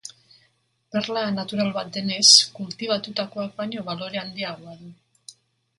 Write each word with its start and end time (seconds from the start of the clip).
Perla 0.95 1.25
natural 1.35 1.69
bat 1.75 1.91
denez, 1.99 2.25
kultibatutakoak 2.57 3.55
baino 3.61 3.87
balore 3.93 4.23
handiagoa 4.25 4.77
du. 4.85 4.93